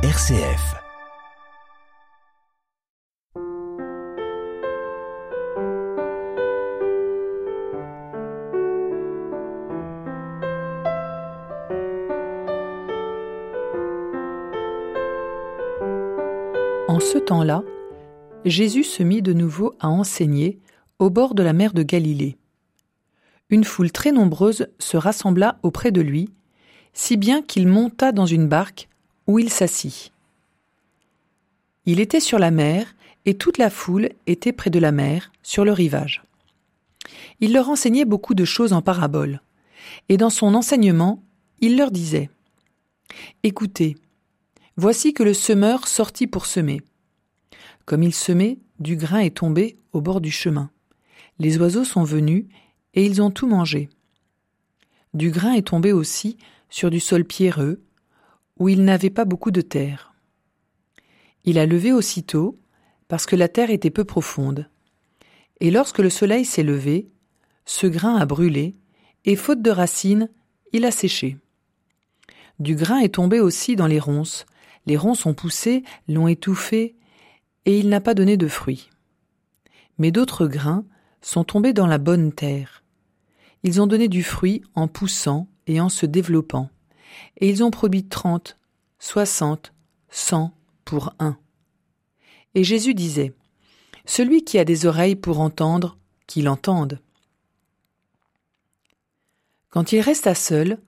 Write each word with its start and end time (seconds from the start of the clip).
RCF. 0.00 0.76
En 16.86 17.00
ce 17.00 17.18
temps-là, 17.18 17.64
Jésus 18.44 18.84
se 18.84 19.02
mit 19.02 19.20
de 19.20 19.32
nouveau 19.32 19.74
à 19.80 19.88
enseigner 19.88 20.60
au 21.00 21.10
bord 21.10 21.34
de 21.34 21.42
la 21.42 21.52
mer 21.52 21.72
de 21.72 21.82
Galilée. 21.82 22.36
Une 23.50 23.64
foule 23.64 23.90
très 23.90 24.12
nombreuse 24.12 24.68
se 24.78 24.96
rassembla 24.96 25.58
auprès 25.64 25.90
de 25.90 26.00
lui, 26.00 26.30
si 26.92 27.16
bien 27.16 27.42
qu'il 27.42 27.66
monta 27.66 28.12
dans 28.12 28.26
une 28.26 28.46
barque 28.46 28.88
où 29.28 29.38
il 29.38 29.50
s'assit. 29.50 30.10
Il 31.86 32.00
était 32.00 32.18
sur 32.18 32.38
la 32.38 32.50
mer, 32.50 32.96
et 33.26 33.34
toute 33.34 33.58
la 33.58 33.70
foule 33.70 34.08
était 34.26 34.52
près 34.52 34.70
de 34.70 34.78
la 34.78 34.90
mer, 34.90 35.30
sur 35.42 35.64
le 35.64 35.72
rivage. 35.72 36.24
Il 37.40 37.52
leur 37.52 37.68
enseignait 37.68 38.06
beaucoup 38.06 38.34
de 38.34 38.44
choses 38.44 38.72
en 38.72 38.82
paraboles, 38.82 39.40
et 40.08 40.16
dans 40.16 40.30
son 40.30 40.54
enseignement, 40.54 41.22
il 41.60 41.76
leur 41.76 41.90
disait 41.90 42.30
Écoutez, 43.42 43.96
voici 44.76 45.12
que 45.12 45.22
le 45.22 45.34
semeur 45.34 45.86
sortit 45.86 46.26
pour 46.26 46.46
semer. 46.46 46.80
Comme 47.84 48.02
il 48.02 48.14
semait, 48.14 48.58
du 48.80 48.96
grain 48.96 49.20
est 49.20 49.36
tombé 49.36 49.76
au 49.92 50.00
bord 50.00 50.20
du 50.20 50.30
chemin. 50.30 50.70
Les 51.38 51.58
oiseaux 51.58 51.84
sont 51.84 52.04
venus, 52.04 52.46
et 52.94 53.04
ils 53.04 53.20
ont 53.20 53.30
tout 53.30 53.46
mangé. 53.46 53.90
Du 55.12 55.30
grain 55.30 55.52
est 55.52 55.68
tombé 55.68 55.92
aussi 55.92 56.38
sur 56.70 56.90
du 56.90 57.00
sol 57.00 57.24
pierreux, 57.24 57.80
où 58.58 58.68
il 58.68 58.84
n'avait 58.84 59.10
pas 59.10 59.24
beaucoup 59.24 59.50
de 59.50 59.60
terre. 59.60 60.14
Il 61.44 61.58
a 61.58 61.66
levé 61.66 61.92
aussitôt, 61.92 62.58
parce 63.08 63.26
que 63.26 63.36
la 63.36 63.48
terre 63.48 63.70
était 63.70 63.90
peu 63.90 64.04
profonde. 64.04 64.68
Et 65.60 65.70
lorsque 65.70 65.98
le 65.98 66.10
soleil 66.10 66.44
s'est 66.44 66.62
levé, 66.62 67.08
ce 67.64 67.86
grain 67.86 68.16
a 68.16 68.26
brûlé, 68.26 68.76
et 69.24 69.36
faute 69.36 69.62
de 69.62 69.70
racines, 69.70 70.28
il 70.72 70.84
a 70.84 70.90
séché. 70.90 71.36
Du 72.58 72.74
grain 72.74 72.98
est 72.98 73.14
tombé 73.14 73.40
aussi 73.40 73.76
dans 73.76 73.86
les 73.86 74.00
ronces, 74.00 74.46
les 74.86 74.96
ronces 74.96 75.26
ont 75.26 75.34
poussé, 75.34 75.84
l'ont 76.08 76.28
étouffé, 76.28 76.96
et 77.66 77.78
il 77.78 77.88
n'a 77.88 78.00
pas 78.00 78.14
donné 78.14 78.36
de 78.36 78.48
fruits. 78.48 78.90
Mais 79.98 80.10
d'autres 80.10 80.46
grains 80.46 80.84
sont 81.20 81.44
tombés 81.44 81.72
dans 81.72 81.86
la 81.86 81.98
bonne 81.98 82.32
terre. 82.32 82.82
Ils 83.64 83.80
ont 83.80 83.86
donné 83.86 84.08
du 84.08 84.22
fruit 84.22 84.62
en 84.74 84.88
poussant 84.88 85.48
et 85.66 85.80
en 85.80 85.88
se 85.88 86.06
développant, 86.06 86.70
et 87.38 87.48
ils 87.48 87.62
ont 87.62 87.70
produit 87.70 88.04
trente, 88.04 88.56
soixante, 88.98 89.72
cent 90.10 90.52
pour 90.84 91.12
un. 91.18 91.36
Et 92.54 92.64
Jésus 92.64 92.94
disait, 92.94 93.32
Celui 94.04 94.44
qui 94.44 94.58
a 94.58 94.64
des 94.64 94.86
oreilles 94.86 95.16
pour 95.16 95.40
entendre, 95.40 95.96
qu'il 96.26 96.48
entende. 96.48 97.00
Quand 99.70 99.92
il 99.92 100.00
resta 100.00 100.34
seul, 100.34 100.78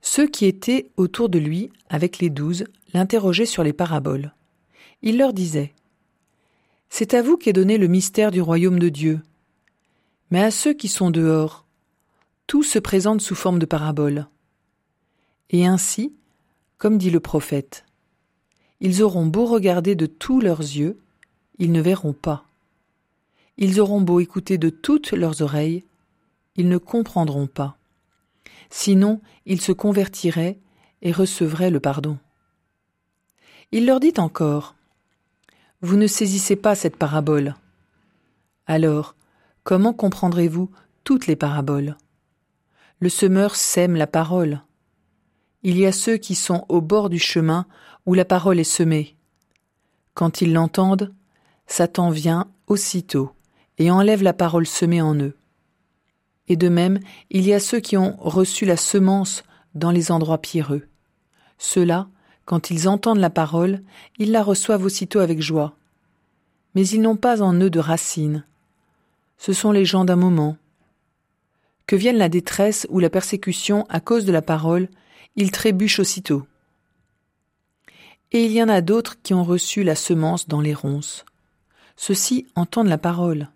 ceux 0.00 0.28
qui 0.28 0.46
étaient 0.46 0.90
autour 0.96 1.28
de 1.28 1.38
lui 1.38 1.70
avec 1.88 2.18
les 2.18 2.30
douze 2.30 2.64
l'interrogeaient 2.94 3.46
sur 3.46 3.62
les 3.62 3.72
paraboles. 3.72 4.32
Il 5.02 5.18
leur 5.18 5.32
disait, 5.32 5.74
C'est 6.88 7.14
à 7.14 7.22
vous 7.22 7.36
qu'est 7.36 7.52
donné 7.52 7.78
le 7.78 7.88
mystère 7.88 8.30
du 8.30 8.40
royaume 8.40 8.78
de 8.78 8.88
Dieu. 8.88 9.20
Mais 10.30 10.42
à 10.42 10.50
ceux 10.50 10.72
qui 10.72 10.88
sont 10.88 11.10
dehors, 11.10 11.66
tout 12.46 12.62
se 12.62 12.78
présente 12.78 13.20
sous 13.20 13.34
forme 13.34 13.58
de 13.58 13.66
paraboles. 13.66 14.26
Et 15.50 15.66
ainsi, 15.66 16.14
comme 16.76 16.98
dit 16.98 17.10
le 17.10 17.20
prophète, 17.20 17.84
ils 18.80 19.02
auront 19.02 19.26
beau 19.26 19.46
regarder 19.46 19.94
de 19.94 20.06
tous 20.06 20.40
leurs 20.40 20.60
yeux, 20.60 20.98
ils 21.58 21.72
ne 21.72 21.80
verront 21.80 22.12
pas. 22.12 22.44
Ils 23.56 23.80
auront 23.80 24.00
beau 24.00 24.20
écouter 24.20 24.56
de 24.58 24.70
toutes 24.70 25.12
leurs 25.12 25.42
oreilles, 25.42 25.84
ils 26.54 26.68
ne 26.68 26.78
comprendront 26.78 27.48
pas. 27.48 27.76
Sinon, 28.70 29.20
ils 29.46 29.60
se 29.60 29.72
convertiraient 29.72 30.58
et 31.02 31.12
recevraient 31.12 31.70
le 31.70 31.80
pardon. 31.80 32.18
Il 33.72 33.86
leur 33.86 34.00
dit 34.00 34.14
encore, 34.18 34.74
Vous 35.80 35.96
ne 35.96 36.06
saisissez 36.06 36.56
pas 36.56 36.74
cette 36.74 36.96
parabole. 36.96 37.56
Alors, 38.66 39.14
comment 39.64 39.92
comprendrez-vous 39.92 40.70
toutes 41.04 41.26
les 41.26 41.36
paraboles? 41.36 41.96
Le 43.00 43.08
semeur 43.08 43.56
sème 43.56 43.96
la 43.96 44.06
parole. 44.06 44.62
Il 45.62 45.76
y 45.76 45.86
a 45.86 45.92
ceux 45.92 46.16
qui 46.16 46.34
sont 46.34 46.64
au 46.68 46.80
bord 46.80 47.08
du 47.08 47.18
chemin 47.18 47.66
où 48.06 48.14
la 48.14 48.24
parole 48.24 48.60
est 48.60 48.64
semée. 48.64 49.16
Quand 50.14 50.40
ils 50.40 50.52
l'entendent, 50.52 51.12
Satan 51.66 52.10
vient 52.10 52.48
aussitôt 52.66 53.30
et 53.78 53.90
enlève 53.90 54.22
la 54.22 54.32
parole 54.32 54.66
semée 54.66 55.02
en 55.02 55.14
eux. 55.16 55.36
Et 56.48 56.56
de 56.56 56.68
même, 56.68 57.00
il 57.30 57.46
y 57.46 57.52
a 57.52 57.60
ceux 57.60 57.80
qui 57.80 57.96
ont 57.96 58.16
reçu 58.18 58.64
la 58.64 58.76
semence 58.76 59.44
dans 59.74 59.90
les 59.90 60.10
endroits 60.10 60.38
pierreux. 60.38 60.86
Ceux-là, 61.58 62.08
quand 62.44 62.70
ils 62.70 62.88
entendent 62.88 63.18
la 63.18 63.30
parole, 63.30 63.82
ils 64.18 64.32
la 64.32 64.42
reçoivent 64.42 64.84
aussitôt 64.84 65.18
avec 65.18 65.42
joie. 65.42 65.74
Mais 66.74 66.86
ils 66.88 67.02
n'ont 67.02 67.16
pas 67.16 67.42
en 67.42 67.52
eux 67.54 67.70
de 67.70 67.80
racines. 67.80 68.44
Ce 69.36 69.52
sont 69.52 69.72
les 69.72 69.84
gens 69.84 70.04
d'un 70.04 70.16
moment. 70.16 70.56
Que 71.86 71.96
vienne 71.96 72.16
la 72.16 72.28
détresse 72.28 72.86
ou 72.90 73.00
la 73.00 73.10
persécution 73.10 73.86
à 73.88 74.00
cause 74.00 74.24
de 74.24 74.32
la 74.32 74.42
parole, 74.42 74.88
ils 75.38 75.52
trébuchent 75.52 76.00
aussitôt. 76.00 76.42
Et 78.32 78.44
il 78.44 78.50
y 78.50 78.60
en 78.60 78.68
a 78.68 78.80
d'autres 78.80 79.22
qui 79.22 79.34
ont 79.34 79.44
reçu 79.44 79.84
la 79.84 79.94
semence 79.94 80.48
dans 80.48 80.60
les 80.60 80.74
ronces. 80.74 81.24
Ceux-ci 81.96 82.48
entendent 82.56 82.88
la 82.88 82.98
parole. 82.98 83.48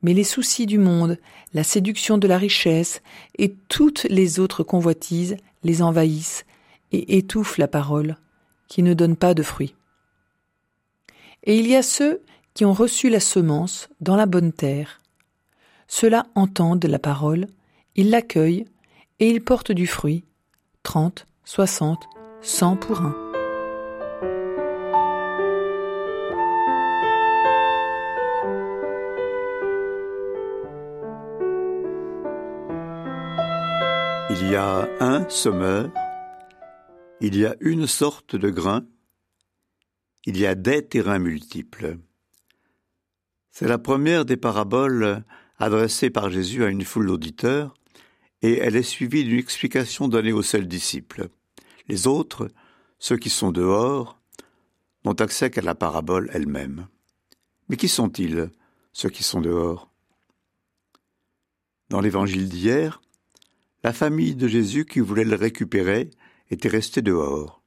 Mais 0.00 0.14
les 0.14 0.24
soucis 0.24 0.64
du 0.64 0.78
monde, 0.78 1.18
la 1.52 1.62
séduction 1.62 2.16
de 2.16 2.26
la 2.26 2.38
richesse 2.38 3.02
et 3.36 3.52
toutes 3.68 4.04
les 4.04 4.40
autres 4.40 4.62
convoitises 4.62 5.36
les 5.62 5.82
envahissent 5.82 6.46
et 6.90 7.18
étouffent 7.18 7.58
la 7.58 7.68
parole, 7.68 8.16
qui 8.68 8.82
ne 8.82 8.94
donne 8.94 9.16
pas 9.16 9.34
de 9.34 9.42
fruits. 9.42 9.74
Et 11.42 11.58
il 11.58 11.68
y 11.68 11.76
a 11.76 11.82
ceux 11.82 12.22
qui 12.54 12.64
ont 12.64 12.72
reçu 12.72 13.10
la 13.10 13.20
semence 13.20 13.90
dans 14.00 14.16
la 14.16 14.24
bonne 14.24 14.54
terre. 14.54 15.02
Ceux-là 15.86 16.24
entendent 16.34 16.86
la 16.86 16.98
parole, 16.98 17.46
ils 17.94 18.08
l'accueillent 18.08 18.64
et 19.20 19.28
ils 19.28 19.44
portent 19.44 19.72
du 19.72 19.86
fruit, 19.86 20.24
trente, 20.84 21.26
soixante, 21.44 22.06
cent 22.40 22.76
pour 22.76 23.00
un. 23.00 23.16
Il 34.30 34.50
y 34.50 34.56
a 34.56 34.88
un 35.00 35.28
semeur, 35.28 35.90
il 37.20 37.36
y 37.36 37.46
a 37.46 37.56
une 37.60 37.86
sorte 37.86 38.36
de 38.36 38.50
grain, 38.50 38.84
il 40.26 40.38
y 40.38 40.46
a 40.46 40.54
des 40.54 40.86
terrains 40.86 41.18
multiples. 41.18 41.98
C'est 43.50 43.68
la 43.68 43.78
première 43.78 44.24
des 44.24 44.36
paraboles 44.36 45.24
adressées 45.58 46.10
par 46.10 46.30
Jésus 46.30 46.62
à 46.62 46.68
une 46.68 46.84
foule 46.84 47.06
d'auditeurs, 47.06 47.74
et 48.44 48.58
elle 48.58 48.76
est 48.76 48.82
suivie 48.82 49.24
d'une 49.24 49.38
explication 49.38 50.06
donnée 50.06 50.34
aux 50.34 50.42
seuls 50.42 50.68
disciples. 50.68 51.30
Les 51.88 52.06
autres, 52.06 52.50
ceux 52.98 53.16
qui 53.16 53.30
sont 53.30 53.52
dehors, 53.52 54.20
n'ont 55.06 55.14
accès 55.14 55.50
qu'à 55.50 55.62
la 55.62 55.74
parabole 55.74 56.28
elle-même. 56.30 56.86
Mais 57.70 57.78
qui 57.78 57.88
sont-ils, 57.88 58.50
ceux 58.92 59.08
qui 59.08 59.22
sont 59.22 59.40
dehors? 59.40 59.90
Dans 61.88 62.02
l'évangile 62.02 62.50
d'hier, 62.50 63.00
la 63.82 63.94
famille 63.94 64.34
de 64.34 64.46
Jésus 64.46 64.84
qui 64.84 65.00
voulait 65.00 65.24
le 65.24 65.36
récupérer 65.36 66.10
était 66.50 66.68
restée 66.68 67.00
dehors. 67.00 67.62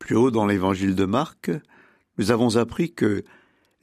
Plus 0.00 0.16
haut 0.16 0.32
dans 0.32 0.46
l'évangile 0.46 0.96
de 0.96 1.04
Marc, 1.04 1.52
nous 2.18 2.32
avons 2.32 2.56
appris 2.56 2.92
que 2.94 3.22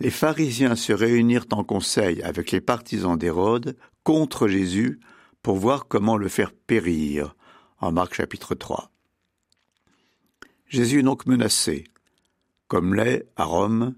les 0.02 0.12
pharisiens 0.12 0.76
se 0.76 0.92
réunirent 0.92 1.48
en 1.52 1.64
conseil 1.64 2.22
avec 2.22 2.52
les 2.52 2.60
partisans 2.60 3.18
d'Hérode 3.18 3.78
contre 4.04 4.50
Jésus 4.50 5.00
pour 5.48 5.56
voir 5.56 5.88
comment 5.88 6.18
le 6.18 6.28
faire 6.28 6.52
périr, 6.52 7.34
en 7.80 7.94
Marc 7.94 8.16
chapitre 8.16 8.54
3. 8.54 8.92
Jésus 10.68 11.00
est 11.00 11.04
donc 11.04 11.26
menacé, 11.26 11.86
comme 12.68 12.94
l'est 12.94 13.26
à 13.38 13.46
Rome 13.46 13.96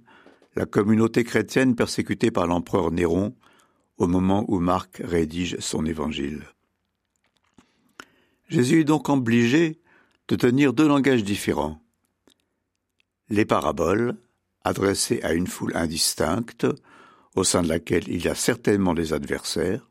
la 0.55 0.67
communauté 0.67 1.23
chrétienne 1.23 1.75
persécutée 1.75 2.29
par 2.29 2.45
l'empereur 2.45 2.91
Néron 2.91 3.35
au 3.97 4.05
moment 4.05 4.45
où 4.47 4.59
Marc 4.59 5.01
rédige 5.03 5.57
son 5.59 5.87
évangile. 5.87 6.43
Jésus 8.47 8.81
est 8.81 8.83
donc 8.83 9.09
obligé 9.09 9.81
de 10.27 10.35
tenir 10.35 10.71
deux 10.71 10.87
langages 10.87 11.23
différents. 11.23 11.81
Les 13.29 13.45
paraboles, 13.45 14.15
adressées 14.63 15.19
à 15.23 15.33
une 15.33 15.47
foule 15.47 15.75
indistincte, 15.75 16.67
au 17.35 17.43
sein 17.43 17.63
de 17.63 17.69
laquelle 17.69 18.07
il 18.07 18.23
y 18.23 18.27
a 18.27 18.35
certainement 18.35 18.93
des 18.93 19.13
adversaires, 19.13 19.88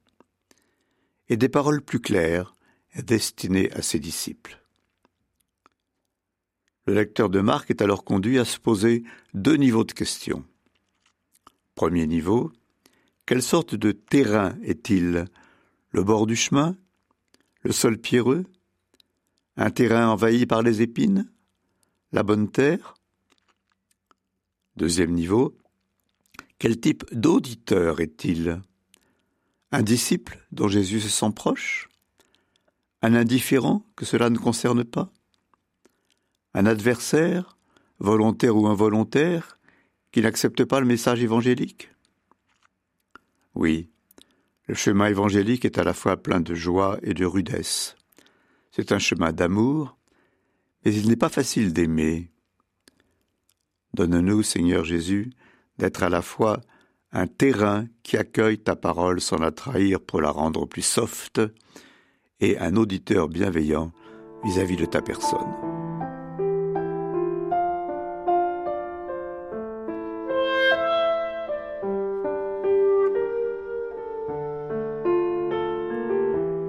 et 1.29 1.37
des 1.37 1.49
paroles 1.49 1.83
plus 1.83 2.01
claires, 2.01 2.55
destinées 2.97 3.71
à 3.73 3.83
ses 3.83 3.99
disciples. 3.99 4.63
Le 6.87 6.95
lecteur 6.95 7.29
de 7.29 7.41
Marc 7.41 7.71
est 7.71 7.83
alors 7.83 8.03
conduit 8.03 8.39
à 8.39 8.45
se 8.45 8.59
poser 8.59 9.05
deux 9.35 9.57
niveaux 9.57 9.85
de 9.85 9.93
questions. 9.93 10.45
Premier 11.75 12.07
niveau, 12.07 12.51
quelle 13.27 13.43
sorte 13.43 13.75
de 13.75 13.93
terrain 13.93 14.57
est-il? 14.63 15.27
Le 15.91 16.03
bord 16.03 16.27
du 16.27 16.35
chemin? 16.35 16.77
Le 17.63 17.73
sol 17.73 17.99
pierreux? 17.99 18.47
Un 19.57 19.71
terrain 19.71 20.09
envahi 20.09 20.47
par 20.47 20.63
les 20.63 20.81
épines? 20.81 21.31
La 22.13 22.23
bonne 22.23 22.51
terre? 22.51 22.95
Deuxième 24.77 25.13
niveau, 25.13 25.59
quel 26.59 26.81
type 26.81 27.05
d'auditeur 27.13 28.01
est-il? 28.01 28.63
Un 29.71 29.83
disciple 29.83 30.43
dont 30.51 30.69
Jésus 30.69 31.01
se 31.01 31.09
sent 31.11 31.33
proche? 31.35 31.89
Un 33.03 33.15
indifférent 33.15 33.85
que 33.97 34.07
cela 34.07 34.31
ne 34.31 34.39
concerne 34.39 34.83
pas? 34.83 35.13
Un 36.55 36.65
adversaire, 36.65 37.59
volontaire 37.99 38.57
ou 38.57 38.67
involontaire, 38.67 39.59
qui 40.11 40.23
n'accepte 40.23 40.65
pas 40.65 40.81
le 40.81 40.87
message 40.87 41.23
évangélique? 41.23 41.91
Oui, 43.55 43.91
le 44.67 44.75
chemin 44.75 45.07
évangélique 45.07 45.67
est 45.67 45.79
à 45.79 45.85
la 45.85 45.93
fois 45.93 46.17
plein 46.17 46.41
de 46.41 46.55
joie 46.55 46.99
et 47.03 47.13
de 47.13 47.27
rudesse. 47.27 47.95
C'est 48.71 48.91
un 48.93 48.99
chemin 48.99 49.33
d'amour, 49.33 49.99
mais 50.85 50.95
il 50.95 51.09
n'est 51.09 51.17
pas 51.17 51.29
facile 51.29 51.75
d'aimer. 51.75 52.31
Donne-nous, 53.93 54.43
Seigneur 54.43 54.85
Jésus, 54.85 55.31
d'être 55.77 56.03
à 56.03 56.09
la 56.09 56.23
fois 56.23 56.61
un 57.13 57.27
terrain 57.27 57.87
qui 58.03 58.17
accueille 58.17 58.59
ta 58.59 58.77
parole 58.77 59.21
sans 59.21 59.39
la 59.39 59.51
trahir 59.51 60.01
pour 60.01 60.21
la 60.21 60.31
rendre 60.31 60.67
plus 60.67 60.83
soft, 60.83 61.41
et 62.41 62.59
un 62.59 62.77
auditeur 62.77 63.29
bienveillant 63.29 63.93
vis-à-vis 64.45 64.77
de 64.77 64.85
ta 64.85 65.03
personne. 65.03 65.39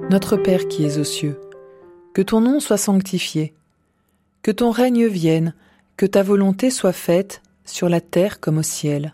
Notre 0.09 0.37
Père 0.37 0.67
qui 0.67 0.85
es 0.85 0.97
aux 0.97 1.03
cieux, 1.03 1.39
que 2.15 2.23
ton 2.23 2.41
nom 2.41 2.59
soit 2.59 2.77
sanctifié, 2.77 3.53
que 4.41 4.49
ton 4.49 4.71
règne 4.71 5.05
vienne, 5.05 5.53
que 5.97 6.07
ta 6.07 6.23
volonté 6.23 6.71
soit 6.71 6.93
faite 6.93 7.43
sur 7.63 7.89
la 7.89 8.01
terre 8.01 8.39
comme 8.39 8.57
au 8.57 8.63
ciel. 8.63 9.13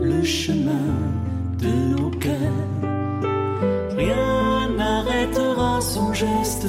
Le 0.00 0.22
chemin 0.24 0.88
de 1.58 1.68
nos 1.96 2.10
cœurs. 2.10 2.32
Rien 3.96 4.68
n'arrêtera 4.76 5.80
son 5.80 6.12
geste, 6.12 6.66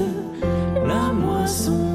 la 0.85 1.11
moisson 1.11 1.92